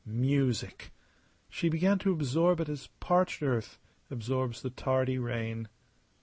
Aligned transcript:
Music! 0.03 0.91
She 1.47 1.69
began 1.69 1.99
to 1.99 2.11
absorb 2.11 2.59
it 2.59 2.67
as 2.67 2.89
parched 2.99 3.43
earth 3.43 3.77
absorbs 4.09 4.63
the 4.63 4.71
tardy 4.71 5.19
rain. 5.19 5.67